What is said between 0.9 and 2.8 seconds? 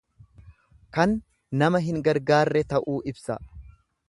Kan nama hin gargaarre